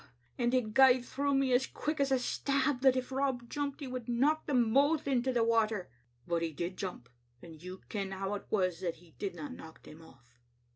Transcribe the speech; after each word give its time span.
and 0.35 0.51
it 0.55 0.73
gae 0.73 0.99
through 0.99 1.35
me 1.35 1.53
as 1.53 1.67
quick 1.67 1.99
as 1.99 2.11
a 2.11 2.17
stab 2.17 2.81
that 2.81 2.95
if 2.95 3.11
Rob 3.11 3.47
jumped 3.47 3.81
he 3.81 3.85
would 3.87 4.09
knock 4.09 4.47
them 4.47 4.73
both 4.73 5.07
into 5.07 5.31
the 5.31 5.43
water. 5.43 5.91
But 6.27 6.41
he 6.41 6.51
did 6.51 6.75
jump, 6.75 7.07
and 7.39 7.61
you 7.61 7.81
ken 7.87 8.09
how 8.09 8.33
it 8.33 8.47
was 8.49 8.79
that 8.79 8.95
he 8.95 9.11
didna 9.19 9.49
knock 9.49 9.83
them 9.83 10.01
off." 10.01 10.39